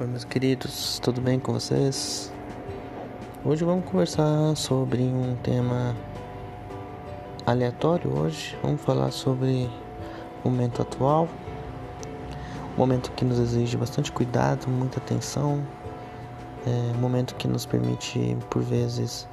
Oi, 0.00 0.06
meus 0.06 0.24
queridos, 0.24 0.98
tudo 0.98 1.20
bem 1.20 1.38
com 1.38 1.52
vocês? 1.52 2.32
Hoje 3.44 3.62
vamos 3.66 3.84
conversar 3.84 4.56
sobre 4.56 5.02
um 5.02 5.36
tema 5.42 5.94
aleatório. 7.44 8.10
Hoje 8.18 8.56
vamos 8.62 8.80
falar 8.80 9.10
sobre 9.10 9.68
o 10.42 10.48
momento 10.48 10.80
atual, 10.80 11.28
um 12.74 12.78
momento 12.78 13.12
que 13.12 13.26
nos 13.26 13.38
exige 13.38 13.76
bastante 13.76 14.10
cuidado, 14.10 14.68
muita 14.68 14.98
atenção, 15.00 15.62
é 16.66 16.96
um 16.96 16.98
momento 16.98 17.34
que 17.34 17.46
nos 17.46 17.66
permite, 17.66 18.38
por 18.48 18.62
vezes, 18.62 19.28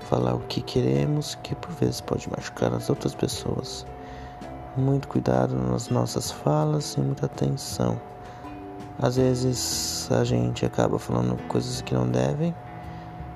falar 0.00 0.34
o 0.34 0.40
que 0.40 0.62
queremos, 0.62 1.34
que 1.42 1.54
por 1.54 1.72
vezes 1.72 2.00
pode 2.00 2.26
machucar 2.30 2.72
as 2.72 2.88
outras 2.88 3.14
pessoas. 3.14 3.86
Muito 4.78 5.08
cuidado 5.08 5.54
nas 5.54 5.90
nossas 5.90 6.30
falas 6.30 6.94
e 6.94 7.00
muita 7.02 7.26
atenção. 7.26 8.00
Às 8.98 9.16
vezes 9.16 10.08
a 10.10 10.24
gente 10.24 10.64
acaba 10.64 10.98
falando 10.98 11.36
coisas 11.48 11.82
que 11.82 11.94
não 11.94 12.08
devem, 12.08 12.54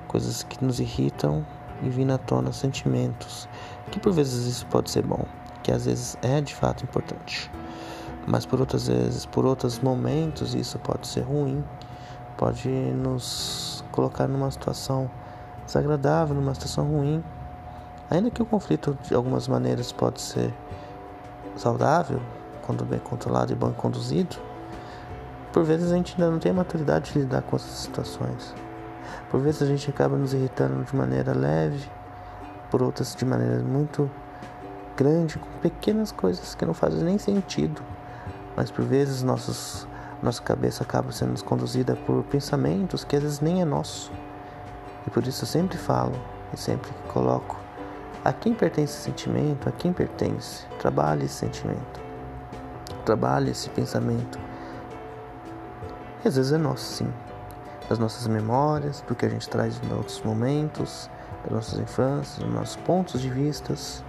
coisas 0.07 0.41
que 0.41 0.63
nos 0.63 0.79
irritam 0.79 1.45
e 1.83 1.89
vindo 1.89 2.13
à 2.13 2.17
tona 2.17 2.51
sentimentos, 2.51 3.47
que 3.91 3.99
por 3.99 4.11
vezes 4.11 4.47
isso 4.47 4.65
pode 4.67 4.89
ser 4.89 5.03
bom, 5.03 5.23
que 5.61 5.71
às 5.71 5.85
vezes 5.85 6.17
é 6.23 6.41
de 6.41 6.55
fato 6.55 6.83
importante, 6.83 7.51
mas 8.25 8.43
por 8.43 8.59
outras 8.59 8.87
vezes, 8.87 9.25
por 9.25 9.45
outros 9.45 9.79
momentos, 9.79 10.55
isso 10.55 10.79
pode 10.79 11.05
ser 11.07 11.21
ruim, 11.21 11.63
pode 12.37 12.67
nos 12.67 13.83
colocar 13.91 14.27
numa 14.27 14.49
situação 14.49 15.09
desagradável, 15.65 16.35
numa 16.35 16.53
situação 16.55 16.85
ruim. 16.85 17.23
Ainda 18.09 18.31
que 18.31 18.41
o 18.41 18.45
conflito 18.45 18.97
de 19.07 19.13
algumas 19.13 19.47
maneiras 19.47 19.91
pode 19.91 20.21
ser 20.21 20.53
saudável, 21.55 22.19
quando 22.63 22.83
bem 22.83 22.99
controlado 22.99 23.53
e 23.53 23.55
bem 23.55 23.71
conduzido, 23.73 24.37
por 25.51 25.63
vezes 25.63 25.91
a 25.91 25.95
gente 25.95 26.13
ainda 26.13 26.31
não 26.31 26.39
tem 26.39 26.53
maturidade 26.53 27.11
de 27.11 27.19
lidar 27.19 27.41
com 27.41 27.55
essas 27.55 27.71
situações. 27.71 28.55
Por 29.29 29.41
vezes 29.41 29.61
a 29.61 29.65
gente 29.65 29.89
acaba 29.89 30.17
nos 30.17 30.33
irritando 30.33 30.83
de 30.83 30.95
maneira 30.95 31.33
leve, 31.33 31.89
por 32.69 32.81
outras 32.81 33.13
de 33.15 33.25
maneira 33.25 33.59
muito 33.59 34.09
grande, 34.95 35.37
com 35.37 35.49
pequenas 35.61 36.11
coisas 36.11 36.55
que 36.55 36.65
não 36.65 36.73
fazem 36.73 37.03
nem 37.03 37.17
sentido. 37.17 37.81
Mas 38.55 38.71
por 38.71 38.85
vezes 38.85 39.23
nossos, 39.23 39.87
nossa 40.21 40.41
cabeça 40.41 40.83
acaba 40.83 41.11
sendo 41.11 41.43
conduzida 41.43 41.95
por 41.95 42.23
pensamentos 42.23 43.03
que 43.03 43.15
às 43.15 43.23
vezes 43.23 43.39
nem 43.41 43.61
é 43.61 43.65
nosso. 43.65 44.11
E 45.05 45.09
por 45.09 45.25
isso 45.27 45.43
eu 45.43 45.47
sempre 45.47 45.77
falo 45.77 46.13
e 46.53 46.57
sempre 46.57 46.91
coloco 47.09 47.59
a 48.23 48.31
quem 48.31 48.53
pertence 48.53 48.93
esse 48.93 49.03
sentimento, 49.03 49.67
a 49.67 49.71
quem 49.71 49.91
pertence. 49.91 50.65
Trabalhe 50.79 51.25
esse 51.25 51.35
sentimento. 51.35 51.99
Trabalhe 53.03 53.51
esse 53.51 53.69
pensamento 53.69 54.50
e 56.23 56.27
às 56.27 56.35
vezes 56.35 56.51
é 56.51 56.57
nosso, 56.57 56.83
sim. 56.83 57.13
Das 57.89 57.97
nossas 57.97 58.27
memórias, 58.27 59.01
do 59.07 59.15
que 59.15 59.25
a 59.25 59.29
gente 59.29 59.49
traz 59.49 59.79
de 59.79 59.93
outros 59.93 60.21
momentos, 60.21 61.09
das 61.43 61.51
nossas 61.51 61.79
infâncias, 61.79 62.37
dos 62.37 62.53
nossos 62.53 62.75
pontos 62.77 63.21
de 63.21 63.29
vistas. 63.29 64.03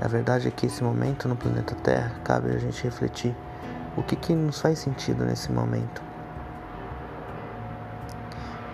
A 0.00 0.08
verdade 0.08 0.48
é 0.48 0.50
que 0.50 0.66
esse 0.66 0.82
momento 0.82 1.28
no 1.28 1.36
planeta 1.36 1.74
Terra 1.76 2.12
cabe 2.24 2.50
a 2.50 2.58
gente 2.58 2.82
refletir 2.82 3.34
o 3.96 4.02
que, 4.02 4.16
que 4.16 4.34
nos 4.34 4.60
faz 4.60 4.78
sentido 4.78 5.24
nesse 5.24 5.52
momento. 5.52 6.02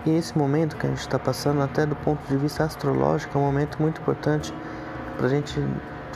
E 0.03 0.09
esse 0.09 0.35
momento 0.35 0.75
que 0.77 0.87
a 0.87 0.89
gente 0.89 0.99
está 0.99 1.19
passando, 1.19 1.61
até 1.61 1.85
do 1.85 1.95
ponto 1.95 2.25
de 2.27 2.35
vista 2.35 2.63
astrológico, 2.63 3.37
é 3.37 3.41
um 3.41 3.45
momento 3.45 3.79
muito 3.79 4.01
importante 4.01 4.51
para 5.15 5.27
a 5.27 5.29
gente 5.29 5.53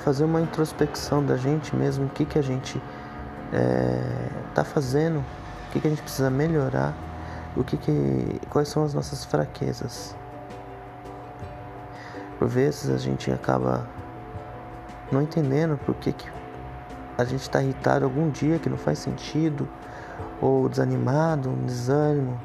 fazer 0.04 0.24
uma 0.24 0.42
introspecção 0.42 1.24
da 1.24 1.38
gente 1.38 1.76
mesmo, 1.76 2.06
o 2.06 2.10
que, 2.10 2.26
que 2.26 2.40
a 2.40 2.42
gente 2.42 2.82
está 4.50 4.62
é, 4.62 4.66
fazendo, 4.66 5.20
o 5.20 5.72
que, 5.72 5.80
que 5.80 5.88
a 5.88 5.90
gente 5.90 6.02
precisa 6.02 6.30
melhorar, 6.30 6.94
o 7.56 7.64
que, 7.64 7.78
que 7.78 8.42
quais 8.50 8.68
são 8.68 8.84
as 8.84 8.94
nossas 8.94 9.26
fraquezas. 9.26 10.16
Por 12.38 12.48
vezes 12.48 12.90
a 12.90 12.98
gente 12.98 13.32
acaba 13.32 13.88
não 15.12 15.22
entendendo 15.22 15.78
por 15.78 15.96
que, 15.96 16.12
que 16.12 16.28
a 17.18 17.24
gente 17.24 17.42
está 17.42 17.62
irritado 17.62 18.04
algum 18.04 18.30
dia 18.30 18.60
que 18.60 18.70
não 18.70 18.78
faz 18.78 19.00
sentido, 19.00 19.68
ou 20.42 20.68
desanimado, 20.68 21.50
um 21.50 21.66
desânimo, 21.66 22.40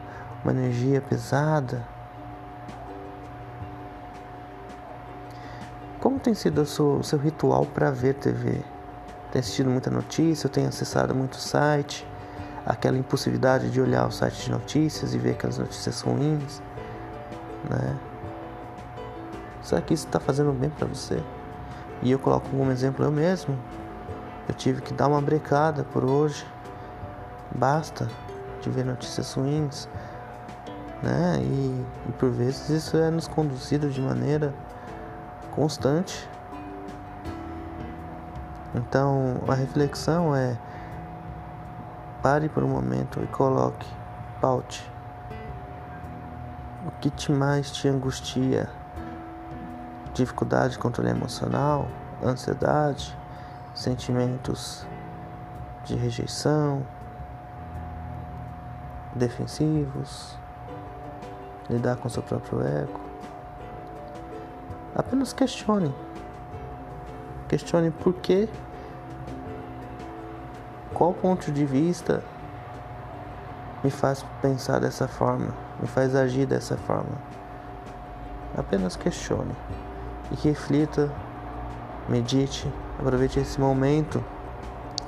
uma 0.44 0.52
energia 0.52 1.00
pesada. 1.00 1.84
Como 6.00 6.18
tem 6.18 6.34
sido 6.34 6.62
o 6.62 6.66
seu, 6.66 6.96
o 6.96 7.04
seu 7.04 7.18
ritual 7.18 7.66
para 7.66 7.90
ver 7.90 8.14
TV? 8.14 8.62
Tem 9.32 9.40
assistido 9.40 9.70
muita 9.70 9.90
notícia, 9.90 10.46
eu 10.46 10.50
tenho 10.50 10.68
acessado 10.68 11.14
muito 11.14 11.36
site, 11.36 12.06
aquela 12.66 12.98
impulsividade 12.98 13.70
de 13.70 13.80
olhar 13.80 14.06
o 14.06 14.10
site 14.10 14.44
de 14.44 14.50
notícias 14.50 15.14
e 15.14 15.18
ver 15.18 15.32
aquelas 15.32 15.58
notícias 15.58 16.00
ruins, 16.00 16.60
né? 17.68 17.96
Será 19.62 19.80
que 19.80 19.94
isso 19.94 20.06
está 20.06 20.18
fazendo 20.18 20.52
bem 20.52 20.70
para 20.70 20.86
você? 20.86 21.22
E 22.02 22.10
eu 22.10 22.18
coloco 22.18 22.48
como 22.48 22.70
exemplo 22.72 23.04
eu 23.04 23.12
mesmo. 23.12 23.56
Eu 24.48 24.54
tive 24.54 24.80
que 24.80 24.92
dar 24.92 25.06
uma 25.06 25.20
brecada 25.20 25.84
por 25.84 26.04
hoje. 26.04 26.44
Basta 27.54 28.08
de 28.60 28.70
ver 28.70 28.84
notícias 28.84 29.32
ruins, 29.34 29.88
né? 31.02 31.38
E, 31.40 31.84
e 32.08 32.12
por 32.12 32.30
vezes 32.30 32.68
isso 32.68 32.96
é 32.96 33.10
nos 33.10 33.28
conduzido 33.28 33.90
de 33.90 34.00
maneira 34.00 34.52
constante 35.50 36.28
então 38.74 39.40
a 39.48 39.54
reflexão 39.54 40.34
é 40.34 40.56
pare 42.22 42.48
por 42.48 42.62
um 42.62 42.68
momento 42.68 43.20
e 43.22 43.26
coloque, 43.26 43.86
paute. 44.40 44.88
O 46.86 46.90
que 47.00 47.10
te 47.10 47.32
mais 47.32 47.70
te 47.70 47.88
angustia? 47.88 48.68
Dificuldade 50.14 50.74
de 50.74 50.78
controle 50.78 51.10
emocional, 51.10 51.88
ansiedade, 52.22 53.16
sentimentos 53.74 54.86
de 55.84 55.94
rejeição, 55.94 56.82
defensivos, 59.14 60.36
lidar 61.68 61.96
com 61.96 62.08
seu 62.08 62.22
próprio 62.22 62.62
ego. 62.62 63.00
Apenas 64.94 65.32
questione. 65.32 65.94
Questione 67.50 67.90
por 67.90 68.14
quê, 68.14 68.48
qual 70.94 71.12
ponto 71.12 71.50
de 71.50 71.66
vista 71.66 72.22
me 73.82 73.90
faz 73.90 74.24
pensar 74.40 74.78
dessa 74.78 75.08
forma, 75.08 75.52
me 75.80 75.88
faz 75.88 76.14
agir 76.14 76.46
dessa 76.46 76.76
forma. 76.76 77.18
Apenas 78.56 78.94
questione 78.94 79.50
e 80.30 80.36
reflita, 80.36 81.10
medite, 82.08 82.72
aproveite 83.00 83.40
esse 83.40 83.60
momento 83.60 84.22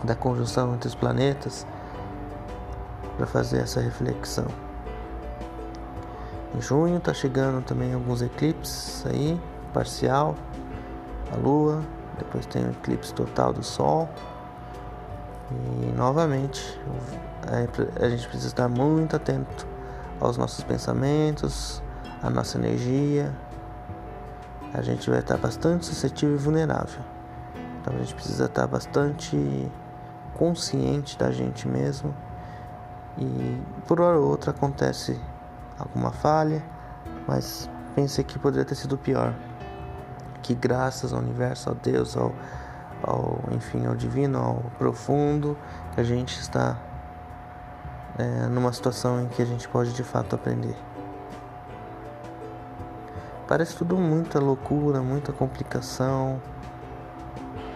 da 0.03 0.17
conjunção 0.17 0.75
entre 0.75 0.89
os 0.89 0.97
planetas 0.97 1.65
para 3.17 3.27
fazer 3.29 3.61
essa 3.61 3.81
reflexão. 3.81 4.49
Em 6.57 6.61
junho 6.61 6.97
está 6.97 7.15
chegando 7.15 7.65
também 7.65 7.95
alguns 7.95 8.21
eclipses 8.21 9.07
aí, 9.07 9.41
parcial, 9.73 10.35
a 11.33 11.37
lua, 11.37 11.81
depois 12.19 12.47
tem 12.47 12.65
o 12.65 12.71
eclipse 12.71 13.15
total 13.15 13.53
do 13.53 13.63
Sol. 13.63 14.09
E 15.51 15.93
novamente 15.97 16.81
a 18.01 18.09
gente 18.09 18.27
precisa 18.29 18.49
estar 18.49 18.69
muito 18.69 19.17
atento 19.17 19.67
aos 20.21 20.37
nossos 20.37 20.65
pensamentos, 20.65 21.83
à 22.23 22.31
nossa 22.31 22.59
energia. 22.59 23.33
A 24.73 24.81
gente 24.81 25.11
vai 25.11 25.19
estar 25.19 25.37
bastante 25.37 25.87
suscetível 25.87 26.37
e 26.37 26.39
vulnerável. 26.39 27.03
Então 27.81 27.95
a 27.95 27.99
gente 27.99 28.15
precisa 28.15 28.47
estar 28.47 28.67
bastante 28.67 29.71
consciente 30.35 31.19
da 31.19 31.31
gente 31.31 31.69
mesmo. 31.69 32.15
E 33.19 33.61
por 33.87 34.01
hora 34.01 34.19
ou 34.19 34.31
outra 34.31 34.53
acontece 34.53 35.21
alguma 35.79 36.13
falha, 36.13 36.63
mas 37.27 37.69
pensei 37.95 38.25
que 38.25 38.39
poderia 38.39 38.65
ter 38.65 38.75
sido 38.75 38.97
pior 38.97 39.35
que 40.43 40.55
graças 40.55 41.13
ao 41.13 41.21
universo, 41.21 41.69
ao 41.69 41.75
Deus, 41.75 42.17
ao, 42.17 42.35
ao 43.03 43.39
enfim, 43.53 43.87
ao 43.87 43.95
divino, 43.95 44.39
ao 44.39 44.57
profundo, 44.79 45.57
a 45.97 46.03
gente 46.03 46.39
está 46.39 46.77
é, 48.19 48.47
numa 48.49 48.73
situação 48.73 49.23
em 49.23 49.29
que 49.29 49.41
a 49.41 49.47
gente 49.47 49.69
pode 49.69 49.93
de 49.93 50.03
fato 50.03 50.35
aprender. 50.35 50.77
Parece 53.47 53.77
tudo 53.77 53.97
muita 53.97 54.39
loucura, 54.39 55.01
muita 55.01 55.33
complicação, 55.33 56.41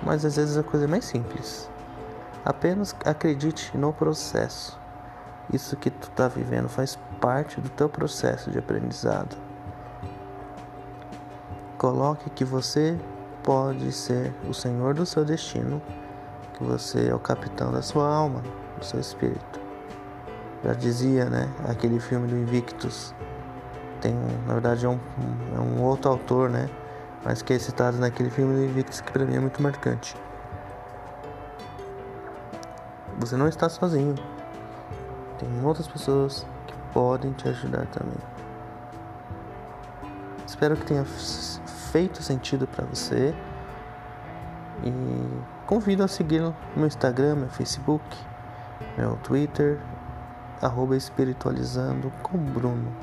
mas 0.02 0.24
às 0.24 0.36
vezes 0.36 0.56
a 0.56 0.62
coisa 0.62 0.86
é 0.86 0.88
mais 0.88 1.04
simples. 1.04 1.68
Apenas 2.44 2.94
acredite 3.04 3.76
no 3.76 3.92
processo. 3.92 4.78
Isso 5.52 5.76
que 5.76 5.90
tu 5.90 6.08
está 6.08 6.28
vivendo 6.28 6.68
faz 6.68 6.98
parte 7.20 7.60
do 7.60 7.68
teu 7.68 7.88
processo 7.88 8.50
de 8.50 8.58
aprendizado. 8.58 9.45
Coloque 11.86 12.28
que 12.30 12.44
você 12.44 12.98
pode 13.44 13.92
ser 13.92 14.34
o 14.48 14.52
senhor 14.52 14.92
do 14.92 15.06
seu 15.06 15.24
destino, 15.24 15.80
que 16.54 16.64
você 16.64 17.10
é 17.10 17.14
o 17.14 17.18
capitão 17.20 17.70
da 17.70 17.80
sua 17.80 18.12
alma. 18.12 18.42
do 18.76 18.84
seu 18.84 18.98
espírito. 18.98 19.60
Já 20.64 20.72
dizia, 20.72 21.26
né? 21.26 21.48
Aquele 21.68 22.00
filme 22.00 22.26
do 22.26 22.36
Invictus. 22.36 23.14
Tem, 24.00 24.12
na 24.48 24.54
verdade, 24.54 24.84
é 24.84 24.88
um, 24.88 24.98
é 25.56 25.60
um 25.60 25.80
outro 25.80 26.10
autor, 26.10 26.50
né? 26.50 26.68
Mas 27.24 27.40
que 27.40 27.52
é 27.52 27.58
citado 27.60 27.98
naquele 27.98 28.30
filme 28.30 28.52
do 28.52 28.64
Invictus 28.64 29.00
que 29.00 29.12
para 29.12 29.24
mim 29.24 29.36
é 29.36 29.40
muito 29.40 29.62
marcante. 29.62 30.16
Você 33.20 33.36
não 33.36 33.46
está 33.46 33.68
sozinho. 33.68 34.16
Tem 35.38 35.64
outras 35.64 35.86
pessoas 35.86 36.44
que 36.66 36.74
podem 36.92 37.32
te 37.34 37.48
ajudar 37.48 37.86
também. 37.86 38.18
Espero 40.44 40.76
que 40.76 40.84
tenha 40.84 41.04
feito 41.96 42.22
sentido 42.22 42.66
para 42.66 42.84
você. 42.84 43.34
E 44.84 44.92
convido 45.66 46.04
a 46.04 46.08
seguir 46.08 46.42
no 46.76 46.86
Instagram, 46.86 47.36
meu 47.36 47.48
Facebook, 47.48 48.04
meu 48.98 49.16
Twitter, 49.22 49.78
arroba 50.60 50.94
espiritualizando 50.94 52.12
com 52.22 52.36
Bruno. 52.36 52.94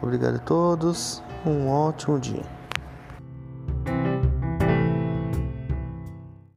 Obrigado 0.00 0.36
a 0.36 0.38
todos, 0.38 1.22
um 1.44 1.68
ótimo 1.68 2.18
dia. 2.18 2.63